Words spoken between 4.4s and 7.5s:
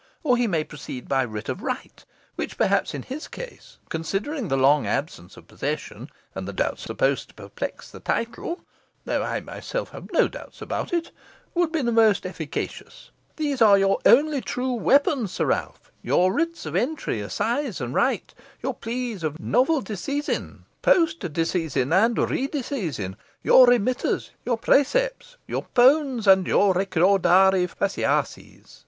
the long absence of possession, and the doubts supposed to